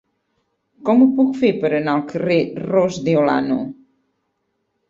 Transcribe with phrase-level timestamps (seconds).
[0.89, 3.59] Com ho puc fer per anar al carrer de Ros de Olano?